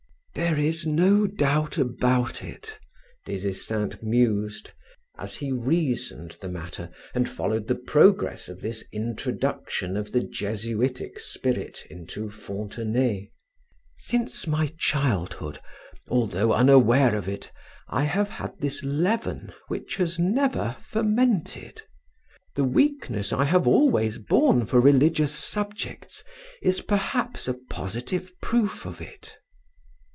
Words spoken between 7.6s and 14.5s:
the progress of this introduction of the Jesuitic spirit into Fontenay. "Since